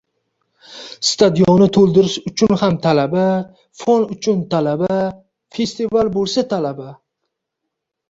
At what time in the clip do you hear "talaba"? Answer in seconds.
2.87-3.27, 4.57-5.01, 6.57-6.93